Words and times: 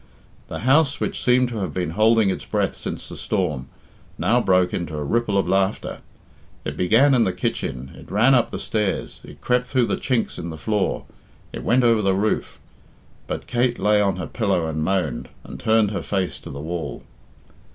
The 0.47 0.61
house, 0.61 0.99
which 0.99 1.21
seemed 1.23 1.49
to 1.49 1.57
have 1.59 1.75
been 1.75 1.91
holding 1.91 2.31
its 2.31 2.43
breath 2.43 2.73
since 2.73 3.07
the 3.07 3.15
storm, 3.15 3.67
now 4.17 4.41
broke 4.41 4.73
into 4.73 4.97
a 4.97 5.03
ripple 5.03 5.37
of 5.37 5.47
laughter. 5.47 5.99
It 6.65 6.75
began 6.75 7.13
in 7.13 7.23
the 7.23 7.31
kitchen, 7.31 7.91
it 7.93 8.09
ran 8.09 8.33
up 8.33 8.49
the 8.49 8.57
stairs, 8.57 9.21
it 9.23 9.41
crept 9.41 9.67
through 9.67 9.85
the 9.85 9.97
chinks 9.97 10.39
in 10.39 10.49
the 10.49 10.57
floor, 10.57 11.05
it 11.53 11.63
went 11.63 11.83
over 11.83 12.01
the 12.01 12.15
roof. 12.15 12.57
But 13.27 13.45
Kate 13.45 13.77
lay 13.77 14.01
on 14.01 14.15
her 14.15 14.25
pillow 14.25 14.65
and 14.65 14.83
moaned, 14.83 15.29
and 15.43 15.59
turned 15.59 15.91
her 15.91 16.01
face 16.01 16.39
to 16.39 16.49
the 16.49 16.59
wall. 16.61 17.03